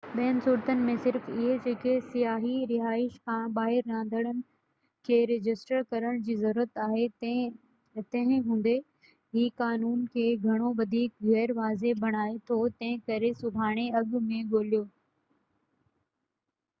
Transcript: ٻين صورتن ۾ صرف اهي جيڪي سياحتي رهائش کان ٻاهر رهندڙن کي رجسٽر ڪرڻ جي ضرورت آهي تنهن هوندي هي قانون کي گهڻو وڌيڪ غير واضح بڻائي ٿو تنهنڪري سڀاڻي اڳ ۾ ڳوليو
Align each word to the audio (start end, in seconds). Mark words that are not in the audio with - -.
ٻين 0.17 0.37
صورتن 0.43 0.79
۾ 0.85 0.93
صرف 1.01 1.25
اهي 1.31 1.55
جيڪي 1.65 1.91
سياحتي 2.13 2.53
رهائش 2.71 3.17
کان 3.29 3.43
ٻاهر 3.57 3.83
رهندڙن 3.91 4.39
کي 5.09 5.19
رجسٽر 5.33 5.85
ڪرڻ 5.93 6.17
جي 6.31 6.37
ضرورت 6.41 6.81
آهي 6.87 7.03
تنهن 7.25 8.43
هوندي 8.49 8.75
هي 9.39 9.45
قانون 9.65 10.01
کي 10.17 10.25
گهڻو 10.49 10.71
وڌيڪ 10.83 11.29
غير 11.31 11.55
واضح 11.63 12.03
بڻائي 12.07 12.37
ٿو 12.51 12.59
تنهنڪري 12.79 13.31
سڀاڻي 13.45 13.87
اڳ 14.03 14.19
۾ 14.35 14.41
ڳوليو 14.57 14.83